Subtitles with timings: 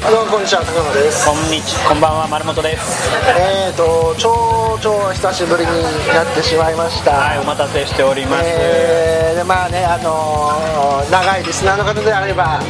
[0.00, 1.26] どうもこんにちは高野です。
[1.28, 3.12] こんにちこんばんは丸本です。
[3.36, 5.70] えーと超超久しぶりに
[6.08, 7.12] なってしまいました。
[7.12, 12.60] はいお待たせしております、えーでまあねあのー長いリスナーの方であれば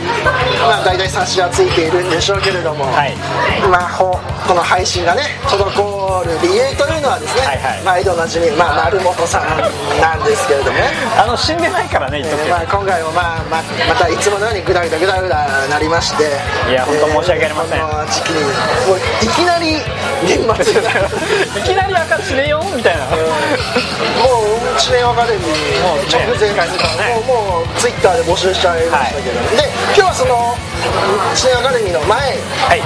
[0.61, 3.15] まあ大体察しはついているんでしょうけれども、はい。
[3.71, 4.11] まあほ
[4.47, 5.71] この配信がね滞
[6.25, 8.03] る理由というのはですね、はいはい。
[8.03, 9.47] 毎度おなじみ、まあ、丸本さん
[10.03, 10.91] なんですけれどもね。
[11.15, 16.27] あの死んでないからねえーまあ、今回も、まあままたいつものようにグダグダグダグダなりまして。
[16.69, 17.81] いや本当申し訳ありません。
[17.81, 19.79] この時期にもういきなり
[20.27, 20.83] 年末。
[20.83, 20.91] が
[21.59, 26.79] いきなり赤知れよみたいな、もう知念アカデミーもうね直前近づい。
[26.79, 30.57] たねもうもうツイッターで募集しちゃいましたけど、で今日はその
[31.35, 32.81] 知念アカデミーの前はい。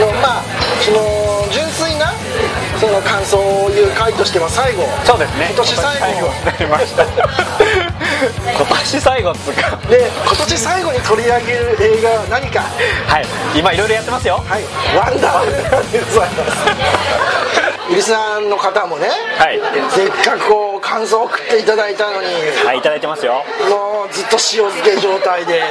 [0.00, 0.42] のまあ
[0.80, 1.00] その
[1.50, 1.91] 純粋な
[2.82, 4.82] その感想を言う回としては最後。
[5.06, 5.46] そうですね。
[5.54, 6.26] 今年最後。
[6.26, 9.76] になりました今年最後っつうか。
[9.86, 12.66] で今年最後に取り上げる映画は何か？
[13.06, 13.26] はい。
[13.54, 14.42] 今いろいろやってますよ。
[14.42, 14.64] はい。
[14.98, 15.46] ワンダー。
[15.46, 16.42] ウーマンでございま
[17.86, 19.06] すリスナーの方もね
[19.38, 19.60] はい。
[19.94, 22.26] せっかくこう感想を送っていただいたのに。
[22.66, 23.44] はいいただいてますよ。
[23.70, 25.62] もうずっと塩漬け状態で。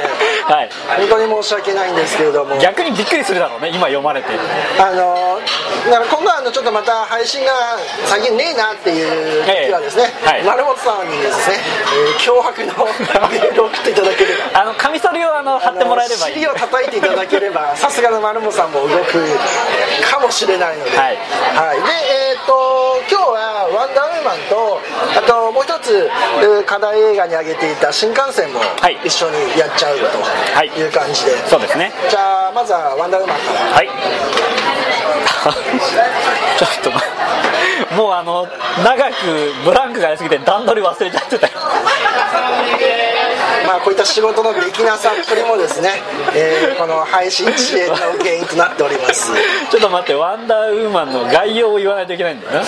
[0.48, 0.70] はい。
[0.96, 2.56] 本当に申し訳ないんですけれども。
[2.56, 4.28] 逆にびっくりするだろうね今読まれて。
[4.80, 5.40] あの
[5.90, 7.50] だから今度はあのちょっとまた配信が
[8.06, 10.42] 最近ねえなっていう時はですね、ええはい。
[10.44, 12.86] 丸本さんにですね、えー脅迫の
[13.28, 14.60] メールを送っていただければ。
[14.60, 16.34] あのカミソリをあの貼ってもらえればいい。
[16.34, 19.18] 尻を叩いていただければ さすがの丸本さんも動く
[20.08, 21.18] かもしれないので、はい。
[21.56, 21.76] はい。
[21.76, 21.82] で
[22.30, 24.80] えっ、と今日は「ワンダーウーマンと」
[25.18, 26.08] あともう一つ
[26.40, 28.98] えー課題映画に挙げていた新幹線もはい。
[29.04, 29.98] 一緒にやっちゃう
[30.54, 30.70] はい。
[30.70, 31.92] という感じで、そうですね。
[32.08, 33.76] じゃあまずは「ワンダーウーマン」から。
[33.76, 33.90] はい
[36.58, 38.46] ちょっと待ってもうあの
[38.84, 39.14] 長く
[39.64, 41.46] ブランクがありすぎて段取り忘れちゃってた。
[41.46, 41.52] よ
[43.66, 46.02] まあこういった仕事のできなさっぷりもですね、
[46.34, 49.30] えーこの配信遅延の原因となっております。
[49.70, 52.60] ちょっと待ってワンダーウーマンの概要を言わないといけないんだよな。
[52.60, 52.64] えー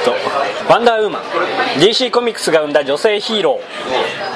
[0.00, 1.22] っとワンダーウーマン。
[1.80, 4.31] DC コミックスが生んだ女性ヒーロー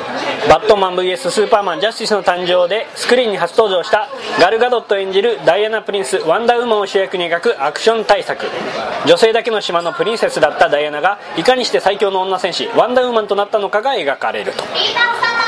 [0.49, 1.31] バットマン VS.
[1.31, 4.09] スーパーマンジャスティスの誕生でスクリーンに初登場した
[4.41, 8.47] ガル・ガドット演じるダイアナ・プリンスワンダーウーマンを主役に描くアクション大作。
[9.07, 14.63] 女性だけの島のプリンセスだったダイアナがいかにして最強の女戦士ワンダーウーマンとなったのかが描かれると。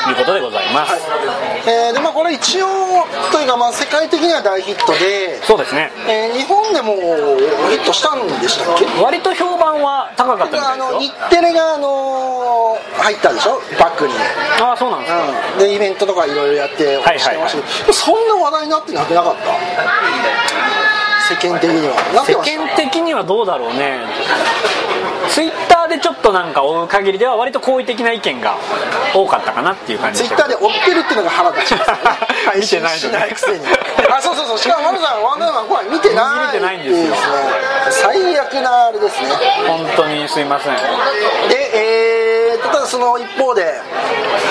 [0.09, 0.95] いうことでございます、
[1.69, 2.67] えーでまあこれ一応
[3.31, 5.91] というかまあ世界的には大ヒットで、そうですね。
[6.09, 6.95] えー日本でも
[7.69, 8.87] ヒットしたんでしたっけ？
[9.03, 13.61] 割と評判は高かったみたあの日いですよテレがあの入ったでしょ？
[13.79, 14.15] バックに、
[14.63, 15.21] ああそうなんですか、
[15.55, 16.77] うん、でイベントとかいろいろやって
[17.19, 19.53] してましたけどそんな話題になってなくなかった？
[21.29, 22.25] 世間的には。
[22.25, 24.01] 世間的にはどうだろうね。
[25.29, 28.57] ツイッターでちょっとなんか追う限りでは割と好意的な意見が
[29.15, 32.03] 多かったかなっていう感じツイッターで追ってるっていうのが腹立ちますよね。
[32.57, 33.67] 見てないくせに。
[34.11, 34.59] あそうそうそう。
[34.59, 35.85] しかも丸さんワンダーマン怖い。
[35.91, 36.39] 見てない。
[36.41, 37.11] 見れてないんですよ。
[37.11, 37.17] ね
[37.91, 39.29] 最悪なあれですね。
[39.67, 40.75] 本当にすいません。
[41.51, 42.28] でえー、
[42.63, 43.75] ただその一方で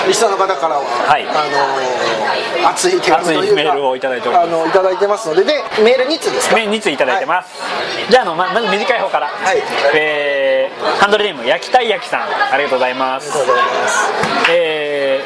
[0.06, 1.26] リスナーの方からは、はい。
[1.28, 1.32] あ
[2.62, 4.48] の熱い手紙というか熱いメールをいただいております。
[4.48, 6.56] あのいただいてますのででメール2通ですか？
[6.56, 7.60] メ2ついただいてます、
[8.10, 9.62] じゃああのままず短い方から、はい。
[9.94, 12.22] えーハンドルネーム焼きたい焼きさん。
[12.22, 13.30] ありがとうございます。
[13.30, 14.52] ありがとうございます。
[14.52, 15.24] え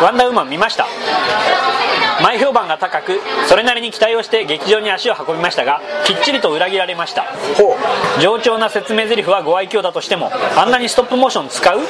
[0.00, 0.86] ーワンダーウーマン見ました。
[2.22, 7.26] 前評判が高くそれなりに期待をして劇場に足を運びましたがきっちりと裏切られました。
[8.20, 11.80] 冗長な説明台詞はご愛嬌だとしてもあんなにストップモーション使う？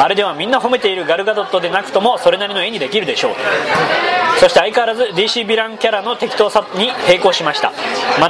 [0.00, 3.34] あれではみんな褒めているガルガドットでなくともそれなりの絵にできるでしょう。
[4.40, 7.72] そして相変わらず DC ヴィランキャラの適当さに並行しました。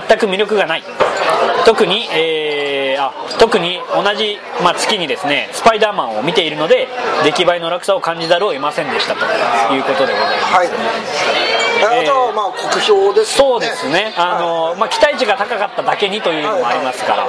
[0.09, 0.85] 全く魅力がない。
[1.65, 6.89] 特に、えーあ特に同じ、まあ、月にですねスパイダーマンを見ているので
[7.23, 9.25] 出来栄えの落差を感じざるを得ませんでしたと。
[9.73, 10.55] いうことでございます。
[10.55, 10.69] はい。
[11.87, 17.27] あえーまあ酷評ですそうですね、あのまあ、期待値が高かっただけにというのもありますから、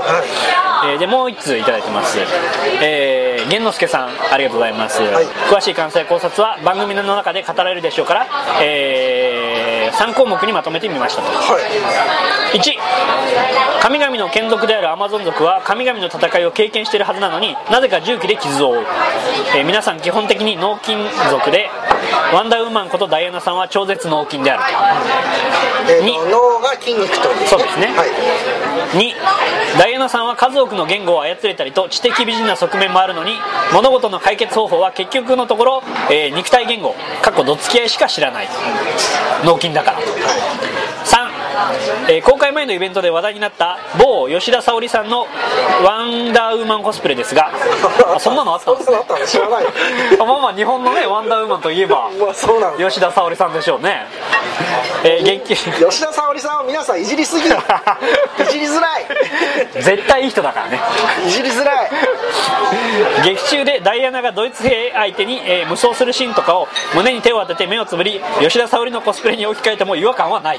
[0.92, 2.18] えーでもう1通いただいてます、
[2.82, 5.06] えー、玄之介さんありがとうございます、い。
[5.50, 8.28] 詳しい感想や考察は番組の中で語られるでしょうから、
[8.62, 11.28] え3項目にまとめてみましたと。
[11.28, 12.58] はい。
[12.58, 18.86] 1神々の眷属であるアマゾン族は神々の戦いを経験しているはずなのになぜか重機で傷を負う、
[19.56, 20.98] えー皆さん基本的に脳筋
[21.30, 21.70] 族で
[22.34, 24.64] ワンダーウーマンことダイアナさんは超絶脳筋である
[25.94, 27.88] えー脳が筋肉とそうですね。
[27.88, 28.10] はい。
[28.98, 29.14] 2
[29.78, 33.34] ダイアナさんは数多くの言語を操れたりと知的美人な側面もあるのに
[33.74, 38.48] 物事の解決方法は結局のところ、えー肉体言語過去どつき合いしか知らない。
[39.44, 39.98] 脳筋だから。
[40.00, 41.30] 3
[42.10, 45.28] えー公開前のイベントで話題になった某吉田沙保里さんの
[45.84, 47.52] ワンダーウーマンコスプレですが。
[48.16, 49.66] あそんなのあったんですそんなのあったの知らない。
[50.20, 52.10] あ まあまあ日本のねワンダーウーマンといえば
[52.78, 54.06] 吉田沙保里さんでしょうね。
[55.04, 57.48] えー、劇吉田沙保里さんは皆さんいじりすぎ。
[57.50, 57.52] い
[58.52, 59.06] じりづらい。
[59.82, 60.80] 絶対いい人だからね。
[61.26, 61.90] いじりづらい
[63.24, 70.58] 劇中でダイアナがドイツ兵相手に、えー無双するシーンとかを胸に手を当てて目をつぶり吉田沙保里のコスプレに置き換えても違和感はない。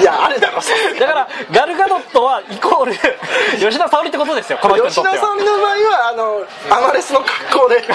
[0.00, 0.60] いやあるだろ
[0.98, 2.92] だからガルガドットはイコール
[3.58, 5.14] 吉田沙保里ってことですよこの人にとっては。
[5.16, 7.82] 吉田沙保里の場合はあのアマレスの格好で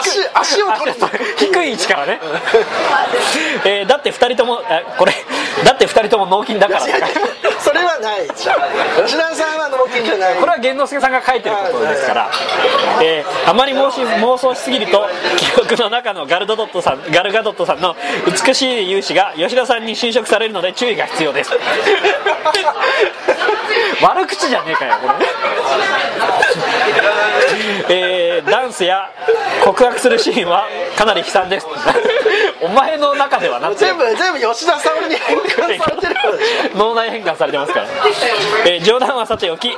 [0.00, 0.96] 足足を取る
[1.36, 2.20] 低い位置からね、
[3.64, 5.12] えーだって2人ともあこれ
[5.64, 6.80] だって2人とも脳筋だから。
[7.60, 8.26] それはない。
[8.34, 8.56] じゃん
[9.04, 10.34] 吉田さんは脳筋じゃない。
[10.36, 12.30] これは源之助さんが書いてることですから、
[13.02, 17.94] えーあまり妄し妄想しすぎると記憶の中のガルドドットさんガルガドットさんの
[18.46, 21.50] 美しい勇姿が吉田さんに侵食されるので注意が必要です。
[24.00, 25.08] 悪口じゃねえかよこ
[27.88, 27.94] れ。
[27.94, 29.10] えーダンスや
[29.62, 30.66] 告白するシーンは
[30.96, 31.66] かなり悲惨です。
[32.62, 36.14] お前の中ではなって全部全部吉田沙保里に変換されてる
[36.74, 37.86] 脳内変換されてますから、
[38.66, 39.76] えー冗談はさておき、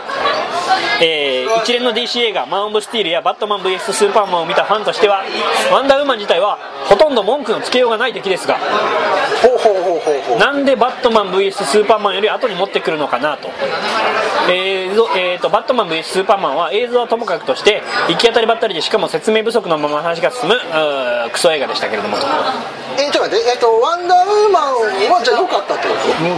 [1.00, 5.22] えー一連の DC 映画「マン・オブ・スティール」や「バットマン VS スーパーマン」を見たファンとしては
[5.70, 8.58] ワンダーウーマン自体はほとんど文句のつけようがない出来ですが。
[9.42, 9.71] ほうほう
[10.38, 13.48] なんでバットマン VS スーパーマンより後に持ってくるのかなと,、
[14.50, 20.56] えーぞえーとバットマン VS スーパーマンは映像はともかくとして行き当たりばったりでしかも説明不足のまま話が進む
[21.32, 22.26] クソ映画でしたけれどもと。
[22.98, 25.94] えちょっと待ってえっとワンダーウーマンはじゃあ良かったってこ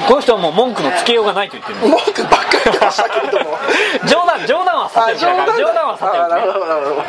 [0.08, 3.58] この人はもう文句のつけようがないと言ってると文句ばっかり言ってましたけれども。
[4.06, 7.02] 冗談冗談はさておきだから冗談はさておきなるほどなるほど。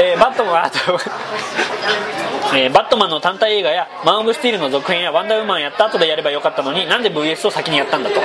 [0.00, 0.78] えーバットマンあと、
[2.56, 8.20] えーバットマンの単体映画やマン・オブ・スティールの続編やワンダーウーマンやった後でやればよかったのになんで VS を先にやったんだと。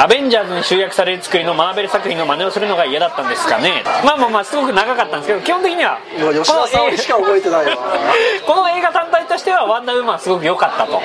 [0.00, 3.84] アベンジャーズに集約される作りのマーベル作品の真似をするのが嫌だったんですかね。
[4.04, 7.76] まあまあまあすごく長かったんですけど基本的には吉田沙保里しか覚えてないわ
[8.44, 11.00] この映画単体としてはワンダーウーマンすごく良かったと。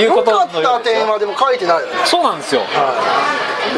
[0.00, 1.92] いうこと良かった点はでも書いてないよね。
[2.04, 2.60] そうなんですよ、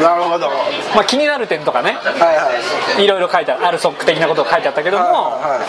[0.01, 0.47] なるほど。
[0.47, 0.55] はい
[0.95, 1.93] まあ、気になる点とかね。
[1.93, 5.65] はいいろいろ書いてあるソック的なことを書いてあったけども、はいは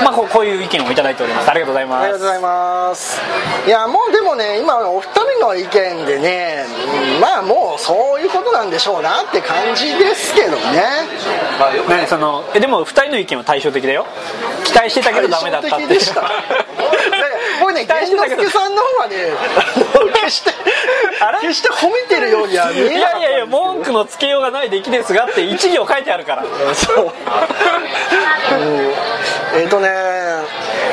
[0.00, 0.04] い。
[0.04, 1.50] まあ、こうこういう意見をいただいております。
[1.50, 2.04] ありがとうございます。
[2.04, 3.20] ありがとうございます。
[3.66, 5.70] いやもうでもね今お二人の意見
[6.06, 6.64] でね
[7.14, 10.82] うんまあもうそういうことなんでしょうなって感じですけどね。
[11.88, 14.06] ね、そのえでも2人の意見は対照的だよ。
[14.64, 16.30] 期待してたけどダメだったってで した
[17.60, 19.32] 僕ね源之助さんの方はね
[20.14, 20.52] 決して
[21.40, 26.44] 決して褒めてるようには見いえなかったやいやいや文句のつけようがない出来ですがって一行書いてあるから。
[26.74, 27.12] そう、
[28.54, 28.94] うん。
[29.60, 29.88] えっ、とね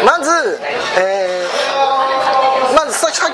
[0.06, 0.60] まず
[0.98, 1.33] えー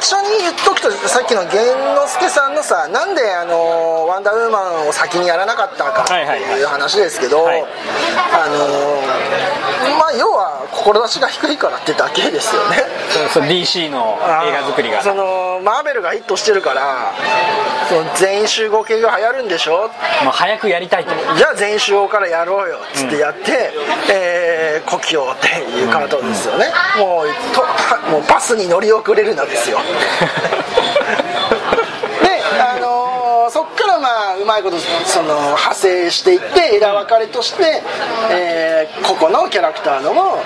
[0.02, 12.78] 最初に言っとくとさっきの源之助さんのさなんであのワンダーウーマンを先にやらなかったかってはいう話ですけど、はいあのまあ要は志が低いからってだけですよね。
[13.10, 15.02] そうそう DC の映画作りが。
[15.02, 17.14] そのマーベルがヒットしてるから
[17.90, 19.90] その全員集合系が流行るんでしょ？
[20.24, 21.12] もう早くやりたいと。
[21.38, 23.72] じゃあ全員集合からやろうよっつってやって、
[24.12, 25.48] えー故郷って
[25.78, 26.68] いうカートですよね、
[26.98, 29.80] もうとはもうバスに乗り遅れるなですよ
[33.50, 37.82] そっからまあうまいことその派生していって枝分かれとして、
[38.32, 40.38] えー個々のキャラクターのも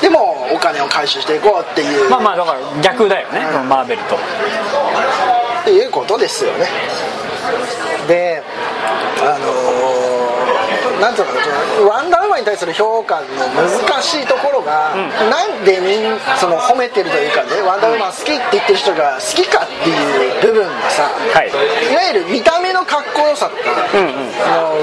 [0.00, 4.16] でもお金を回収していこうっていう、まあまあだから逆だよね、このマーベルと。
[4.16, 6.66] っていうことですよね。
[8.06, 8.42] で
[9.22, 10.03] あのー
[11.04, 14.96] なんていうのワンダーウーマンに対する評価の難しいところが、
[15.28, 21.50] なんでみんその褒めてるというかねワンダーウーマン好きって言ってる人が好きかっていう部分がさ、はい。
[21.92, 24.16] いわゆる見た目のかっこよさとか、うんうん。
[24.48, 24.80] あの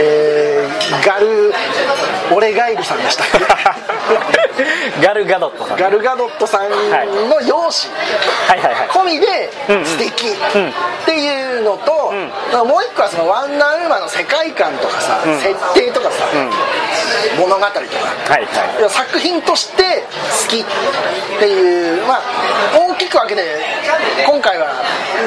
[0.00, 1.52] えーガル
[2.34, 3.24] 俺ガイルさんでした。
[5.02, 5.78] ガルガドットさん。
[5.78, 6.70] ガルガドットさん
[7.28, 7.96] の容姿、
[8.48, 8.60] はい。
[8.60, 9.50] はいはい込みで
[9.84, 10.28] 素敵。
[10.28, 10.68] うん。
[10.68, 10.72] っ
[11.06, 12.68] ていうのと、ん。
[12.68, 15.40] もう一個はそのワンダーウーマンの世界観とかさ、ん。
[15.40, 16.50] 設定とかさ、ん。
[17.38, 17.80] 物語とか。
[18.28, 18.90] はいはい。
[18.90, 20.04] 作品として
[20.42, 20.64] 好きっ
[21.38, 22.20] ていうまあ
[22.76, 23.42] 大きく分けて
[24.26, 24.68] 今回は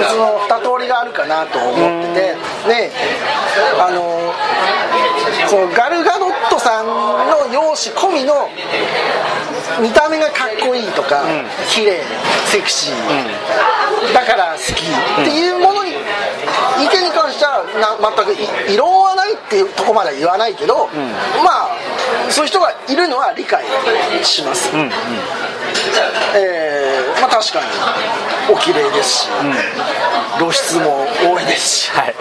[0.09, 2.35] その2通りがあるかなと思ってて
[2.67, 2.91] で
[3.79, 4.33] あの
[5.47, 8.49] そのガルガドットさんの容姿込みの
[9.81, 11.23] 見た目がかっこいいとか、
[11.69, 12.01] 綺麗
[12.45, 15.93] セクシー、だから好きっていうものに意
[16.89, 20.87] 見に関してはな全くい異論はないっていうところまでは言わないけど、
[21.43, 21.77] まあ
[22.29, 23.63] そういう人がいるのは理解
[24.23, 24.91] します、うんうん。
[26.35, 29.29] えーまあ、確かにお綺麗ですし、
[30.37, 32.15] 露出も多いですしはい。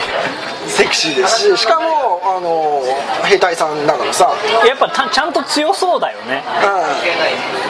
[0.67, 2.83] セクシーですししかもあの
[3.25, 4.33] 兵隊さんだからさ、
[4.67, 6.43] やっぱたちゃんと強そうだよね。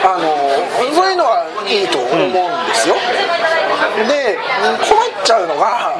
[0.03, 0.35] うん、あの
[0.93, 2.95] そういうのはいいと思うんですよ、
[4.07, 4.37] で
[4.89, 5.95] 困っちゃうのが、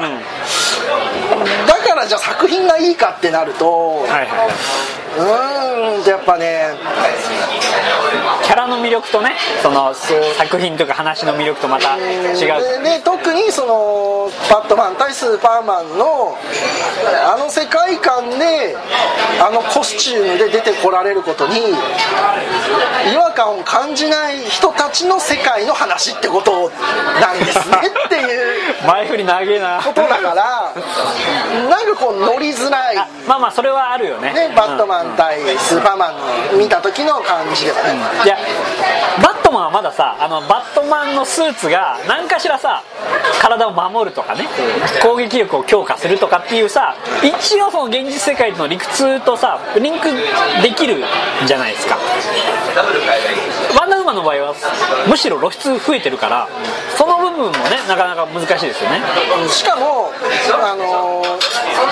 [1.66, 4.50] だからじゃあ作品がいいかってなると、はいはい
[5.16, 6.74] うーんとやっぱね
[8.46, 12.82] キャラの魅力とねその作品とか話の魅力とまた違う。
[12.84, 16.38] でで特にそのバットマン対スーパーマンの
[17.26, 18.76] あの世界観で
[19.42, 21.54] あのコスチュームで出てこられることに
[23.12, 26.70] 違和感を感じない人たちの世界の話ってこと
[27.20, 28.56] なんですね っていう。
[28.86, 29.80] 前振り長えな。
[29.82, 30.72] ことだから
[31.68, 32.96] なんかこう乗りづらい。
[32.96, 34.32] あまあまあそれはあるよね。
[34.32, 36.16] ねバットマン対スーパーマン
[36.52, 38.35] の見た時の感じではね、いや
[39.22, 42.82] バットマンはまださあのバットマンのスーツが何かしらさ
[43.40, 44.46] 体を守るとかね
[45.02, 50.08] 攻撃力を強化するとかっていうさ一応その現実世界の理屈とさリンク
[50.62, 51.04] できる
[51.46, 51.96] じゃないですか。
[53.78, 54.54] ワンダーウーマンの場合は
[55.08, 56.48] むしろ露出増えてるから
[56.96, 59.00] その部分もねなかなか難しいですよね。
[59.48, 60.12] しかも
[60.62, 61.22] あの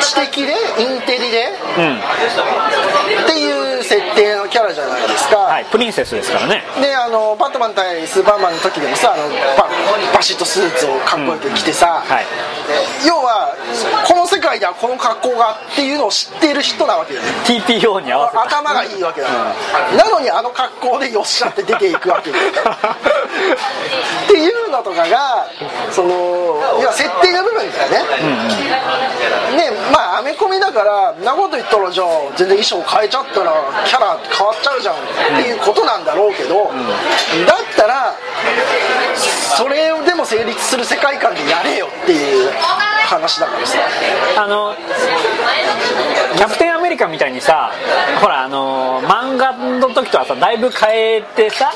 [0.01, 1.49] 知的でインテリで
[1.79, 1.99] うん。
[3.25, 5.14] っていう設定のキャラじゃないですか、
[5.55, 5.65] はい。
[5.71, 6.65] プリンセスですからね。
[6.83, 9.69] であのバットマン対スーパーマンの時でもさあのバ
[10.13, 12.27] バシッとスーツをかっこよく着てさ、はい。
[13.07, 13.55] 要は
[14.09, 17.29] この世界ではこの格好がっていうのを知っている人なわけよね。
[17.47, 18.43] TPO に合わせた。
[18.43, 19.29] 頭がいいわけだ。
[19.29, 19.55] か
[19.95, 22.37] ら、なのにあの格好でよっしゃって出ていくわけよ
[24.25, 25.47] っていうのとかが
[25.91, 26.11] その
[26.81, 33.53] 要は設定の部分だよね、ねまあアメコミだからんなこと言ったらじゃあ全然衣装変えちゃったら
[33.87, 36.71] キャラ変わっちゃうじゃんっていうことなんだろうけど、
[37.47, 38.15] だったら
[39.17, 42.51] それでも成立する世界観でやれよっていう
[43.07, 43.79] 話だからさ
[44.39, 44.75] あの
[46.37, 47.71] キャプテンアメリカみたいにさ
[48.21, 51.71] ほらあの漫画の時とはさだいぶ変えてさ。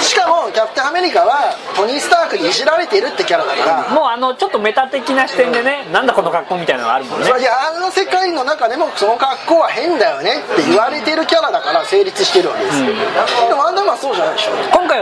[0.00, 3.94] しかもキャプテンアメリカはトニー・スタークにいじられてるってキャラだから。
[3.94, 7.26] もうあのちょっとメタ的な視点でねなんだこの格好みたいなのがあるもんね。
[7.26, 12.86] いやあの世界の中でもその格好は変だよねって言われてるキャラだから成立してるわけですよ、
[13.48, 14.52] でもアンダーマンはそうじゃないでしょ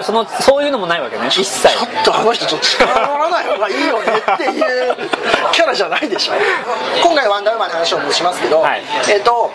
[0.03, 1.29] 今回はそのそういうのもないわけね。
[1.29, 1.69] 一切。
[1.69, 4.97] ちょっとあの人ちょっと力乗らない方がいいよねっていう
[5.53, 6.33] キャラじゃないでしょ。
[7.03, 8.83] 今回ワンダーウーマンの話をもしますけど、はい。
[9.09, 9.51] えっ、と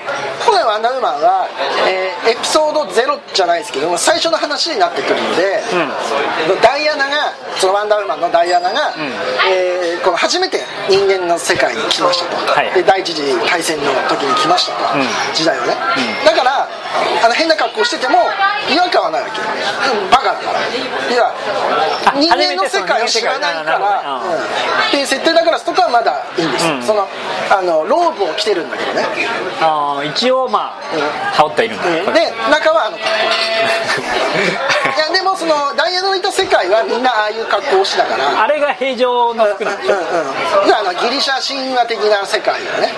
[0.46, 1.48] 今回ワンダーウーマンは、
[1.88, 5.64] えーエピソード0じゃないですけども最初の話になってくるので、
[6.62, 8.94] ダイアナがそのワンダーウーマンのダイアナが、
[9.50, 12.72] えーこの初めて人間の世界に来ましたと、はい。
[12.74, 15.02] で第一次大戦の時に来ましたと、ん。
[15.34, 15.74] 時代はね、
[16.26, 16.68] だから
[17.24, 18.20] あの変な格好してても
[18.70, 19.42] 違和感はないわけ。
[20.12, 20.37] バカ
[21.10, 21.34] いや
[22.06, 24.22] あ人間の世界を知らないから、
[24.88, 26.68] っていう設定だからそこはまだいいんです。
[26.68, 26.84] よ、うん。
[26.84, 27.08] その
[27.50, 29.06] あのローブを着てるんだけどね、
[29.62, 32.14] あー一応まあ羽織っているんだ、うん。
[32.14, 33.18] で中はあの格好。
[34.98, 38.44] いやでもそのダイヤのいた世界はみんなああいう格好をしてたから。
[38.44, 40.02] あれが平常の服なんでしょうん。
[40.68, 42.94] うん、あのギリシャ神話的な世界だね。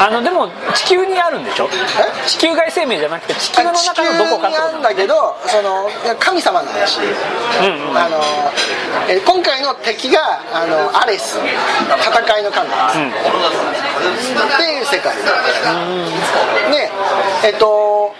[0.00, 1.68] あのでも地球にあるんでしょ？
[2.24, 2.28] え？
[2.28, 4.68] 地球外生命じゃなくて地球の中のどこかってこと？
[4.68, 7.98] 地球にあるんだけどその神様の話、うんうん。
[7.98, 8.20] あの
[9.08, 11.38] えー今回の敵があのアレス。
[11.38, 12.68] 戦いの神。
[12.70, 13.10] なん。
[13.10, 13.14] で
[14.20, 15.14] す、っていう世界。
[16.70, 16.90] で
[17.44, 18.14] えっと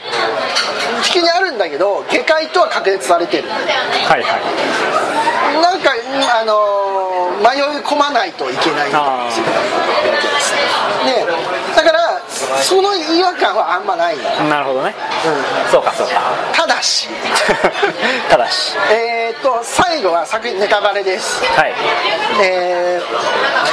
[1.02, 3.48] 地球にあるんだけど下界とは確立されてる。
[3.48, 5.62] はいはい。
[5.62, 5.90] なんか
[6.40, 8.90] あの迷い込まないといけない。
[8.92, 9.32] あー。
[9.32, 10.37] 世界なわけで
[12.62, 14.94] その違和感はあんまない、うん、なるほどね。
[15.70, 16.14] そうかそうか。
[16.52, 17.08] ただし。
[18.28, 18.76] ただし。
[18.90, 21.44] えーっと最後は作品ネタバレです。
[21.56, 21.74] はい。
[22.42, 23.08] えー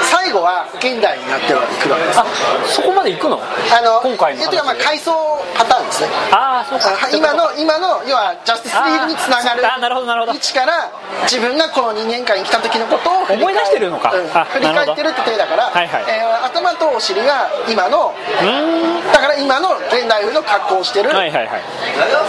[0.03, 1.59] 最後は現代になってくる
[1.93, 2.19] わけです。
[2.19, 2.25] あ
[2.67, 3.39] そこまで行くの？
[3.71, 6.09] あの今回のえっとまあ話回想パターンですね。
[6.31, 6.89] ああそうか。
[6.89, 10.33] あ今の今の要はジャスティスリーグにつながるあーなるほどなるほど。
[10.33, 10.89] 位置から
[11.23, 14.11] 自分がこの人間界に来た時のことを思い出してるのか。
[14.13, 14.31] うん。
[14.33, 16.03] あ振り返ってるって体だから、はいはい。
[16.07, 18.64] えー頭とお尻が今のうーん
[19.13, 21.61] だから今の現代風の格好をしてる、はいはいはい。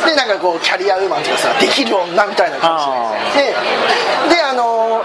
[0.06, 2.78] でなんかこうキャリアウーマンとかさできる女みたいな感
[3.32, 3.46] じで。
[4.30, 5.02] でであの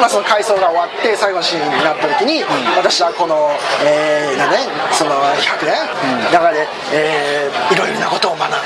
[0.00, 2.42] まあその回想が終わって最後のシーンになった時に、
[2.76, 3.50] 私はこの、
[3.84, 4.58] えーなんね、
[4.92, 8.58] その100年、中で、えーいろいろなことを学んだ。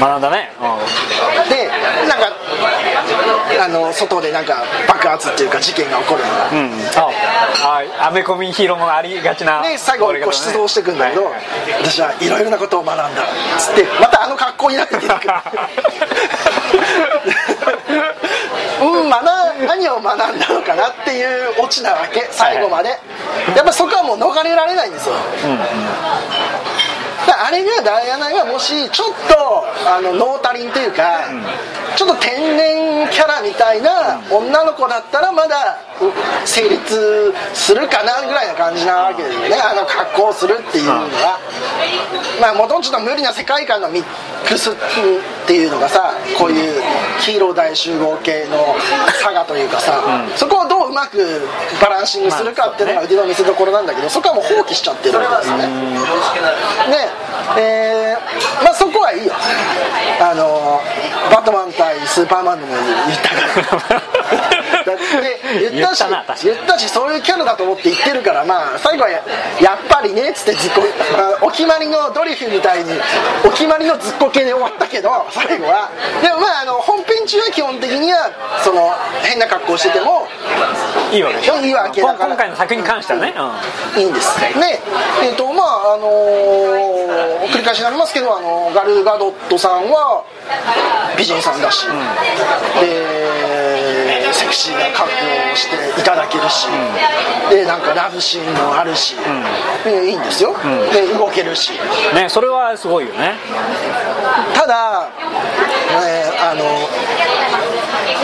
[0.00, 1.68] 学んだね、うで
[2.08, 2.32] なんか
[3.58, 7.10] あの外でなんか爆発っていうか事件が起こるうん、あ
[8.00, 11.30] あアメコミヒーローもありがちなで最後こう出動してくんだけど、
[11.82, 13.10] 私はいろいろなことを学んだっ
[13.58, 15.34] つってまたあの格好になって出てくるっ学
[19.66, 22.90] 何を学んだのかなっていうオチなわけ最後まで、
[23.56, 25.68] やっぱそこはもう逃れられないんですよ、だから
[27.46, 31.24] あれがダイアナがもしちょっとあのノータリンというか、
[31.96, 35.78] ちょっと天然キャラみたいな女の子だったらまだ
[36.44, 39.56] 成立するかなぐらいな感じなわけですよね。
[39.56, 41.38] あの格好をするっていうのは、
[42.40, 44.04] まあもともとちょっと無理な世界観のミッ
[44.46, 44.74] クスっ
[45.46, 46.82] ていうのがさこういう
[47.20, 48.76] ヒーロー大集合系の
[49.22, 51.18] サガというかさ、そこをどううまく
[51.80, 55.66] バランシングするかっていうのが腕の見せ所なんだけどそこはもう放棄しちゃってるわけですね、
[56.90, 57.15] で、
[57.58, 59.32] えーまあそこはいいよ。
[60.20, 60.80] あの
[61.30, 63.28] バットマン対スーパーマンでも言った
[63.88, 64.55] から
[64.86, 65.02] だって
[65.70, 66.04] 言ったし
[66.46, 69.22] 言ったしそういうキャラだと思って言ってるからまあ最後はや
[69.60, 70.82] やっぱりねっつってずっこ
[71.18, 72.90] あお決まりのドリフみたいに
[73.44, 75.90] お決まりのずっこけで終わったけど最後は。
[76.22, 78.30] でもまああの本編中は基本的には
[78.62, 80.28] その変な格好してても
[81.12, 81.36] いいわけ。
[81.38, 82.26] でしょいいわけだから。
[82.28, 83.34] 今回の作品に関してはね、
[83.96, 84.46] いいんですで
[85.22, 90.24] えっ、とまああのー繰り返しになりますけどあのガル・ガドットさんは
[91.16, 91.86] 美人さんだし、
[92.80, 96.66] でセクシーな格好をしていただけるし、
[97.50, 99.16] でなんかラブシーンもあるし、
[99.84, 100.54] でいいんですよ、
[100.92, 101.72] で動けるし。
[102.10, 103.34] うんねそれはすごいよね。
[104.54, 106.62] ただ、ね、あの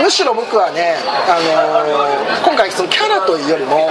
[0.02, 0.96] むしろ僕はね、
[1.30, 3.88] あの今回そのキャラというよりも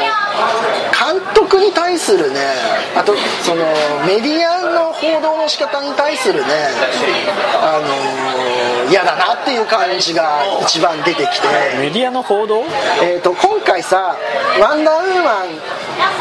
[0.91, 2.39] 監督に対するね
[2.96, 3.63] あとその
[4.06, 6.48] メディアの報道の仕方に対するね、
[7.63, 11.48] あの嫌だなっていう感じが一番出てきて。
[11.80, 12.65] メディアの報道？
[13.01, 14.18] えー、と今回さ
[14.60, 15.56] 「ワンダーウーマン」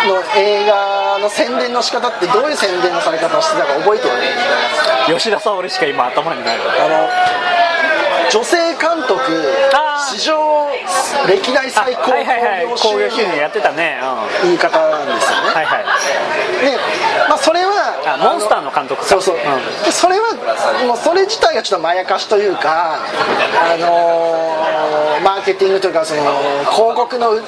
[0.09, 5.19] の映画の宣伝の仕方ってどういう宣伝のされ方をしてたか覚えてる？
[5.19, 7.09] 吉田沙保里しか今頭にないあの
[8.31, 9.21] 女性監督
[10.11, 10.39] 史上
[11.27, 12.67] 歴代最高はいはいはい。
[12.77, 13.99] 興興行収入やってたね。
[14.01, 14.09] うん。
[14.09, 15.51] は言い方なんですよね。
[15.51, 15.85] いはい。
[16.65, 16.79] で、
[17.29, 19.09] まあ、それはあモンスターの監督か。
[19.09, 19.85] そうそう、うん。
[19.85, 20.35] でそれは
[20.87, 24.61] もうそれ自体がちょっとまやかしというかあのー
[25.23, 26.23] マーケティングというかその
[26.73, 27.43] 広告の打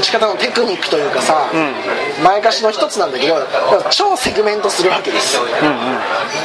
[0.00, 1.58] ち方のテクニックというかさ、ま
[2.22, 3.36] やかしの一つなんだけど
[3.90, 5.36] 超セグメントするわけです。
[5.36, 5.42] よ、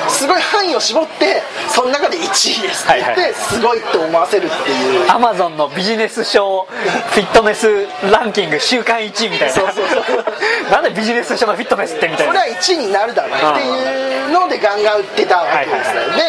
[0.07, 3.33] すごい範囲を絞ってその中で1位ですって言って、はいはい。
[3.33, 5.11] すごいと思わせるっていう。
[5.11, 9.53] アマゾンのビジネス書フィットネスランキング週間1位みたいな。
[9.53, 10.71] そうそうそう。
[10.71, 16.21] なんでビジネス書のフィットネスってみたいなそれは1位になるだろうっていうのでガンガン売ってたわけですよ、はいはいで、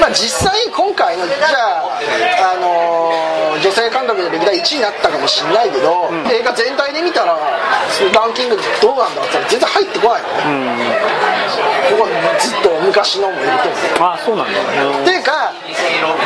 [0.00, 1.36] まあ、実際今回のじゃ
[1.82, 9.22] あ、あのー女性監督で歴代1位になったかもしれないけど、映画全体で見たらランキングどうなんだ。
[9.22, 11.00] って言ったら全然入ってこないのね、
[11.90, 14.12] ここはずっと昔のもいると思う。
[14.12, 14.60] あそうなんだ。
[14.60, 15.52] っていうか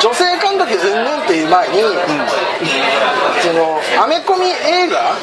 [0.00, 1.82] 女性監督うんぬんっていう前に、
[3.40, 5.14] そのアメコミ映画、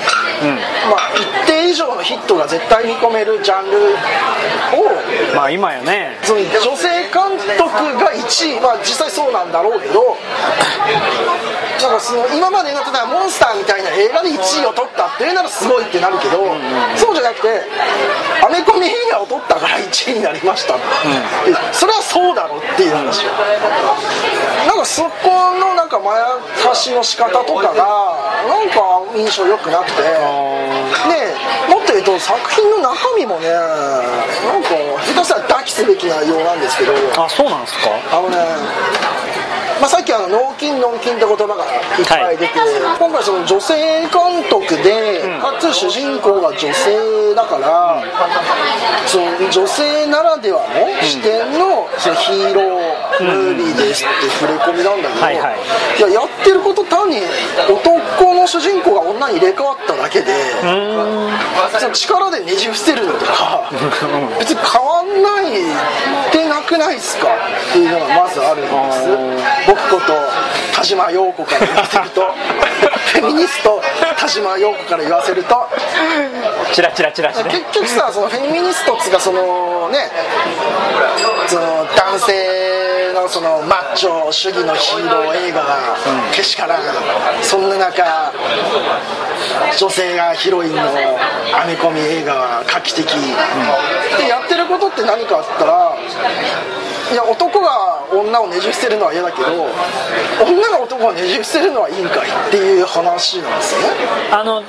[0.89, 3.82] まあ、一定以上のヒットが絶対見込めるジャンルを
[5.36, 6.17] まあ今やね。
[6.23, 6.36] 女
[6.75, 10.17] 性監督が1位まあ実際そうなんだろうけど
[11.82, 16.43] なんかその今までの例えばモンスターみたいな映画で1位を取ったっていうならすごいってなるけど、
[16.97, 17.62] そうじゃなくて
[18.45, 20.75] アメコミ映画を取ったから1位になりました。
[20.75, 20.84] って、
[21.71, 23.29] それはそうだろうっていう話を
[24.67, 26.25] なんかそこのなんかまや
[26.63, 30.01] かしの仕方とかがなんか印象良くなくて
[31.09, 31.35] で
[32.19, 34.69] 作品の中身もねなんか
[35.05, 36.93] 下手したら抱きすべき内容なんですけど。
[37.17, 37.89] あそうなんですか？
[38.12, 38.38] あのね、
[39.79, 41.65] まあ、さっきあの脳筋脳筋って言葉が
[41.97, 42.53] いっぱい出て、
[42.99, 48.03] 今回その女性監督で、かつ主人公が女性だから、
[49.08, 55.58] その女性ならではの視点のそのヒーロームービーですって触れ込みなんだけど、はいはい。
[55.99, 57.21] いややってること単に
[57.69, 60.34] 男の主人公が女に入れ替わっただけで、
[61.79, 63.69] その力でねじ伏せるのとか
[64.39, 69.67] 別に変わんないってなくないっすかっていうのがまずあるんです。
[69.67, 70.13] 僕こと
[70.75, 72.21] 田島陽子から言わせると
[73.13, 73.81] フェミニスト
[74.17, 75.67] 田島陽子から言わせると
[76.71, 77.49] チラチラチラチラ。
[77.49, 80.09] 結局さそのフェミニストっつうかそのね
[81.47, 82.88] その男性
[83.21, 85.95] のそのマッチョ主義のヒーロー映画が
[86.34, 88.32] けしからんそんな中
[89.77, 93.05] 女性がヒロインのアメコミ映画は画期的、
[94.17, 95.95] でやってることって何かあったら
[97.12, 99.47] いや男が女をねじ伏せるのは嫌だけど
[100.45, 103.88] 女が男をねじ伏せるのはいいんかいっていう話なんですよね
[104.32, 104.62] あの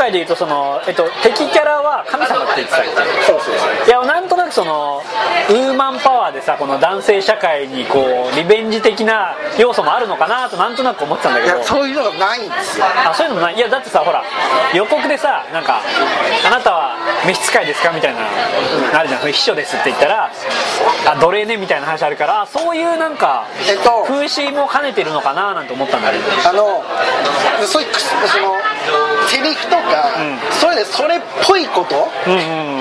[0.00, 3.86] 今回でいうとその、えっと、敵キャラは神様って言ってたっけそうそうそう。
[3.86, 5.02] いやなんとなくその
[5.50, 11.58] ウーマンパワーでさこの男性社会にこうリベンジ的な要素もあるのかなとなんとなく思ってたんだいけど。
[11.58, 12.86] やそういうのがないんですよ。
[12.86, 13.56] あそういうのもない。
[13.56, 14.24] いやだってさほら
[14.72, 15.82] 予告でさなんか
[16.48, 18.20] 「あなたは召使いですか?」みたいな
[18.94, 20.30] なるじゃん「秘書です」って言ったら
[21.12, 26.24] 「あ奴隷ね」みたいな話あるからあそういうなんかえっと風刺も兼ねてるのかななんて思ったんだけど。
[26.48, 26.82] あの
[27.66, 28.56] そういうくその
[29.28, 30.38] セリフとか、ん。
[30.60, 32.08] それでそれっぽいこと、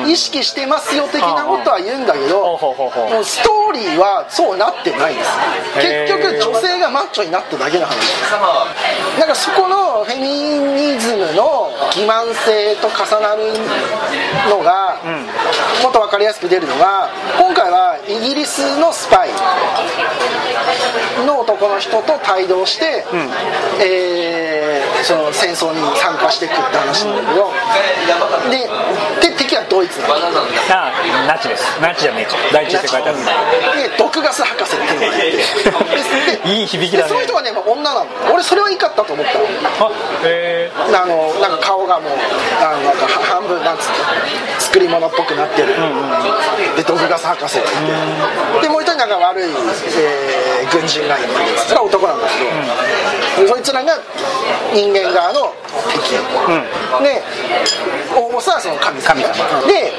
[0.08, 5.30] 意識してますよ的なことは言うんだけど、もうストーリーはそうなってないんです。
[5.76, 7.98] 結局女性がマッチョになっただけの話。
[7.98, 8.32] です
[9.20, 13.54] なんかそこのフェミニズムの欺瞞性と重なる
[14.50, 14.98] のが、
[15.84, 19.30] もっと分かりやすく出るのが今回はイギリスのスパイ
[21.26, 23.06] の男の人と帯同して、
[23.82, 24.70] えー
[25.04, 27.52] その戦争に参加していくって話なんだけど、
[28.52, 30.14] でで敵はドイツなの
[30.70, 30.92] あ
[31.28, 31.64] ナチです。
[31.82, 32.36] ナチじゃねえか。
[32.52, 33.26] 第一次世界大戦。
[33.26, 35.38] で毒ガス博士っていうのがいて。
[36.44, 37.10] でいい響きだね。
[37.10, 38.08] でその人がね女なの。
[38.34, 39.46] 俺それはいいかったと思ったの。
[39.88, 39.92] あ
[40.26, 42.12] へえあのなんか顔がもう
[42.62, 43.96] あのなんか半分なんつうの
[44.60, 45.76] 作り物っぽくなってる、
[46.76, 49.50] で毒ガス博士がいて、でもう一人なんか悪い、
[49.98, 51.28] えー軍人がいて
[51.68, 53.94] それは男なんだけど、でそいつらが
[54.74, 55.54] 人間側の
[55.94, 56.18] 敵、
[57.04, 57.22] で
[58.16, 59.00] 大ボスはその神。
[59.02, 59.22] 様。
[59.68, 59.94] で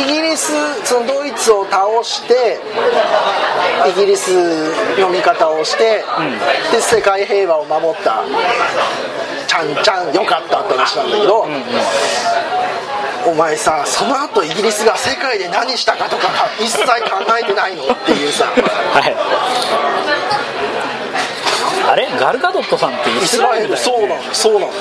[0.00, 0.52] イギリス
[0.84, 2.60] そのドイツを倒して
[3.90, 4.30] イギリス
[5.00, 6.04] の味方をして、
[6.70, 8.22] で世界平和を守った。
[9.48, 11.46] ちゃんちゃんよかったって話なんだけど、
[13.26, 16.28] お前さその後イギリスが世界で何したかとか
[16.58, 16.90] 一切考
[17.40, 17.84] えてないの？
[17.84, 18.46] っていうさ。
[18.46, 18.52] は
[19.08, 19.14] い。
[21.90, 22.08] あれ？
[22.18, 24.72] ガルガドットさんってイイススラエルラエルだよ、ね、そうなのそうなの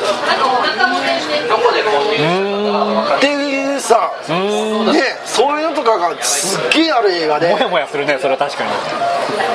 [3.18, 4.12] っていうさ。
[4.28, 7.52] ねそういうのとかがすっげえある映画で。
[7.52, 8.72] もやもやするねそれは確かに。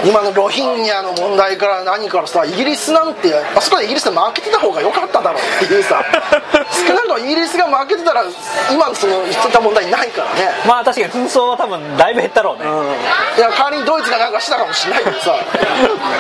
[0.04, 6.04] 今のロヒンギャの問題から何からさイギリスなんてあそこでイギリスで負けてた方が良かっただろうっていうさ。
[6.86, 8.24] 少なくともイギリスが負けてたら
[8.70, 10.52] 今のその言ってた問題ないからね。
[10.66, 12.70] まあ確かに紛争は多分だいぶ減ったろうね、
[13.36, 15.34] いや代わりにドイツがなんかしたかもしれないけどさ。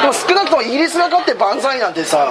[0.02, 2.28] でも少なくともイギリスが勝って万歳なんてさ、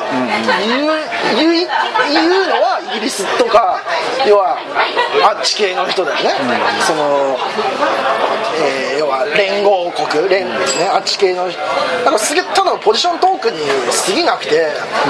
[0.65, 0.91] 言う
[1.35, 1.67] 言う
[2.11, 3.79] 言うのはイギリスとか
[4.25, 4.57] 要は
[5.23, 6.33] あっち系の人だよね、
[6.85, 7.20] その、
[8.63, 10.55] えー要は連合国連ね
[10.93, 11.47] あっち系の
[12.05, 14.69] なんかすげえただのポジショントークに過ぎなくて
[15.05, 15.09] フ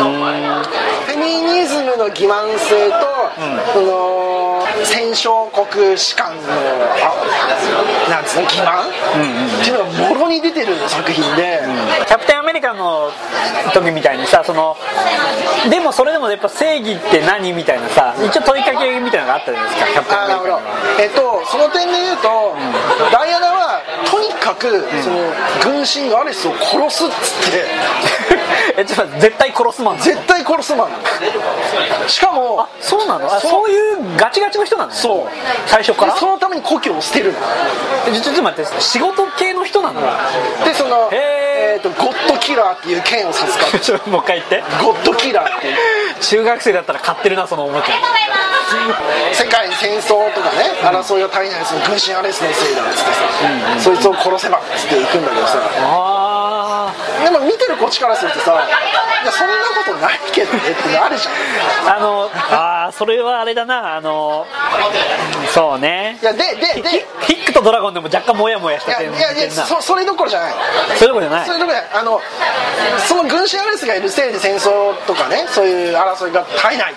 [1.12, 2.96] ェミニズムの欺瞞性と、
[3.74, 8.88] その戦勝国士官のあなんつうの欺瞞、
[9.62, 11.60] っていうのがもろに出てる作品で、
[12.08, 13.12] キャプテンアメリカの
[13.74, 14.78] 時みたいにさその
[15.70, 20.62] でもそれでもやっぱ正義って何みたいなさ一応問いかけみたいなのがあったじゃないですかキャプテンアメリカには。
[21.00, 22.56] えっとその点で言うと、
[23.12, 25.32] ダイアナはとにかく、その
[25.64, 27.66] 軍神のアレスを殺すっつって。
[28.78, 30.06] えちょっと待って絶対殺すマンなの？
[30.06, 32.08] 絶対殺すマンなの。
[32.08, 33.34] しかもそうなの？
[33.34, 33.70] あそう。
[33.70, 34.92] いうガチガチの人なの？
[34.92, 35.30] そう。
[35.68, 36.14] 最初から？
[36.14, 37.40] でそのために故郷を捨てるの。
[38.08, 40.02] えちょちょっと待って仕事系の人なの？
[40.64, 44.64] でその、へーえー、とゴッドキラーっていう剣を授かる ちょもう一回言って。
[44.84, 45.68] ゴッドキラーって。
[45.68, 45.76] いう
[46.20, 47.96] 中学生だったら買ってるなそのおもちゃ。
[49.34, 53.20] 世界に戦争とかね争いが絶えないその軍神アレスのせいだっつってさ、
[53.80, 55.60] そいつを殺せばっつって行くんだけどさ。
[55.78, 58.54] あでも見てるこっちからするとさ
[59.24, 61.94] いやそんなことないけどねってあるじゃん。
[61.94, 64.48] ああのあーそれはあれだなあの
[65.54, 66.18] そうね。
[66.22, 70.54] いやでででヒックとドラゴンでも若干モヤモヤした点いやいやそそれどころじゃない。
[70.98, 71.46] そういうことじゃない？
[71.46, 72.00] それどころじゃない。
[72.00, 72.22] あの
[73.08, 76.94] その軍神アレスがいるせいで戦争とかねそういう争いが絶えない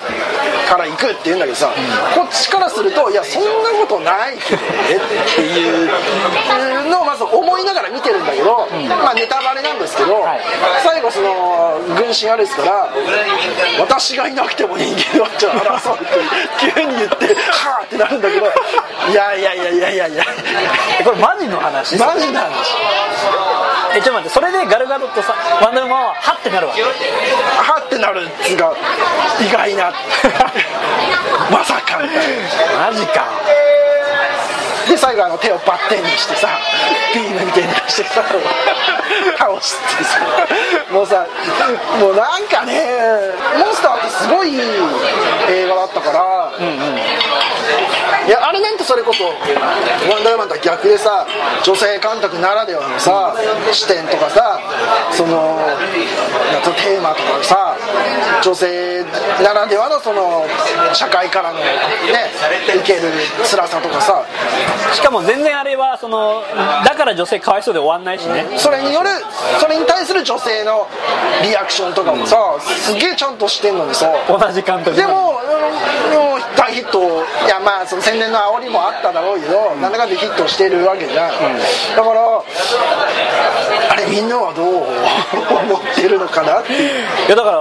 [0.68, 1.72] から行くって言うんだけどさ、
[2.14, 4.68] こっちからするといやそんなことないけどね
[5.24, 10.40] っていうのをまず思いながら見てるんだけど、まあネタバレなんですけど、はい。
[10.83, 12.88] 最後その軍神アレスから
[13.80, 14.85] 「私がいなくても人
[15.16, 16.04] 間はじゃあ争う」って
[16.74, 18.46] 急に言って「はあ」ってなるんだけど
[19.11, 20.33] いやいやいやいやいやいやえ
[21.04, 21.98] これマジの話？
[21.98, 22.74] マジな話
[23.96, 26.82] えちょっと待ってそれでガルガドットさワンダーウーマンはハッてなるわけ？
[26.82, 26.88] は
[27.84, 28.74] ってなるっつうか
[29.40, 29.92] 意外な。
[31.50, 32.28] まさかみたい
[32.78, 33.24] なマジか
[34.88, 36.48] で最後あの手をバッテンにしてさ
[37.14, 38.22] ビームみたいに出してさ
[39.38, 40.18] 倒してさ。
[40.90, 41.26] もうさ
[41.98, 42.82] もうなんかね
[43.58, 44.60] モンスターってすごいいい
[45.48, 46.52] 映画だったから、
[48.26, 49.24] いやあれなんてそれこそ
[50.10, 51.26] 「ワンダーマン」とは逆でさ
[51.62, 53.34] 女性監督ならではのさ
[53.72, 54.58] 視点とかさ
[55.10, 55.58] その
[56.52, 57.76] 夏のテーマとかさ
[58.42, 59.04] 女性
[59.42, 60.46] ならではのその
[60.92, 61.64] 社会からのね
[62.76, 63.12] 受ける
[63.44, 64.22] 辛さとかさ。
[64.92, 66.42] しかも全然あれはその
[66.84, 68.46] だから女性かわいそうで終わんないしね。
[68.56, 69.08] それによる
[69.58, 70.87] それに対する女性の
[71.42, 74.10] リアクションとかもさすげえちゃんとしてんのにさ。
[74.28, 75.40] 同じ監督でも
[76.33, 81.30] うん大ヒットいやまあその宣伝の煽りもあっただろうけど、なんだかんだヒットしてるわけじゃん、
[81.96, 82.42] だから
[83.90, 87.04] あれみんなはどう思ってるのかなっていう。
[87.26, 87.58] いやだから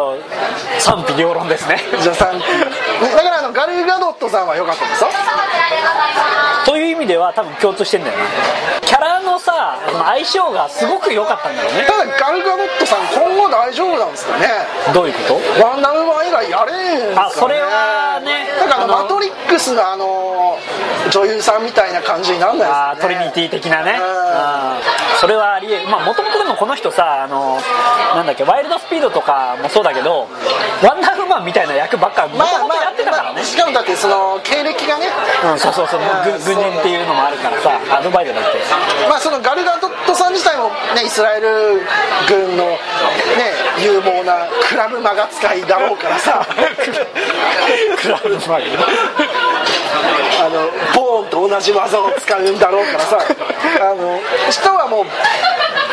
[0.80, 1.78] 賛否両論ですね。
[2.02, 3.06] じゃあ賛否。
[3.06, 5.10] ねだからあのガルガドットさんは良かったですよ
[6.66, 8.24] という意味では多分共通してんだよな。
[8.82, 11.86] キャラのさ相性がすごく良かったんだよね。
[11.86, 14.48] ただガルガドットさん今後大丈夫なんですかね？
[14.94, 15.64] どういうこと？
[15.66, 17.16] ワンダーウーマン以外やれんすかね？
[17.18, 20.58] あそれはねだからマトリックスのあの
[21.10, 24.00] 女優さんみたいな感じになんないですか、ね、あートリニティ的なね。
[24.00, 25.20] うん。
[25.20, 27.60] それはありえるまあもともとでもこの人さあの
[28.16, 30.28] なんだっけワイルドスピードとかもそうだけど
[30.84, 35.08] ワンダーウーマンみたいな役ばっかもともとやってたからね、まあしかもだってその経歴がね。
[35.52, 36.02] うん、そうそうそう。
[36.24, 38.60] ぐ軍人っていうのもあるからさアドバイザーだって。
[39.10, 41.82] まあそのガルガドットさん自体もねイスラエル
[42.28, 42.78] 軍のね
[43.80, 46.46] 有望なクラブマガ使いだろうからさ。
[48.02, 48.64] クラブマグ
[50.42, 53.18] あのボーンと同じ技を使うんだろうからさ。
[53.80, 55.06] あの人はもう